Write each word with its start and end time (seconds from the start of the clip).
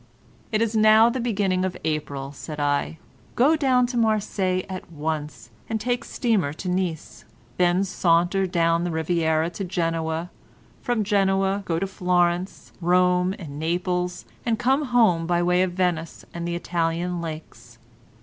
"It 0.51 0.63
is 0.63 0.75
now 0.75 1.11
the 1.11 1.19
beginning 1.19 1.63
of 1.63 1.77
April," 1.83 2.31
said 2.31 2.59
I, 2.59 2.97
"go 3.35 3.55
down 3.55 3.85
to 3.85 3.97
Marseilles 3.97 4.65
at 4.67 4.91
once, 4.91 5.51
and 5.69 5.79
take 5.79 6.03
steamer 6.03 6.53
to 6.53 6.67
Nice. 6.67 7.23
Then 7.57 7.83
saunter 7.83 8.47
down 8.47 8.83
the 8.83 8.89
Riviera 8.89 9.51
to 9.51 9.63
Genoa—from 9.63 11.03
Genoa 11.03 11.61
go 11.67 11.77
to 11.77 11.85
Florence, 11.85 12.71
Rome 12.81 13.35
and 13.37 13.59
Naples, 13.59 14.25
and 14.43 14.57
come 14.57 14.85
home 14.85 15.27
by 15.27 15.43
way 15.43 15.61
of 15.61 15.73
Venice 15.73 16.25
and 16.33 16.47
the 16.47 16.55
Italian 16.55 17.21
lakes." 17.21 17.77